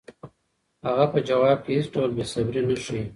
هغه 0.87 1.05
په 1.11 1.19
ځواب 1.27 1.59
کې 1.63 1.71
هېڅ 1.77 1.87
ډول 1.93 2.11
بېصبري 2.17 2.61
نه 2.69 2.75
ښيي. 2.83 3.01